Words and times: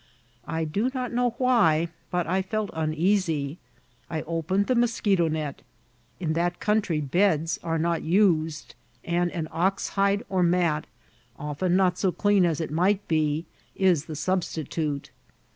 I 0.47 0.63
do 0.63 0.89
not 0.95 1.13
know 1.13 1.35
why, 1.37 1.89
but 2.09 2.25
I 2.25 2.41
felt 2.41 2.71
uneasy. 2.73 3.59
I 4.09 4.23
opened 4.23 4.65
the 4.65 4.73
mos* 4.73 4.99
eheto«net. 4.99 5.61
In 6.19 6.33
that 6.33 6.59
country 6.59 6.99
beds 6.99 7.59
are 7.63 7.77
not 7.77 8.01
used, 8.01 8.73
and 9.03 9.29
an 9.31 9.47
oxhide 9.51 10.23
or 10.27 10.41
mat, 10.41 10.87
often 11.37 11.75
not 11.75 11.99
so 11.99 12.11
clean 12.11 12.47
as 12.47 12.59
it 12.59 12.71
might 12.71 13.07
be, 13.07 13.45
is 13.75 14.05
the 14.05 14.15
substitute. 14.15 15.11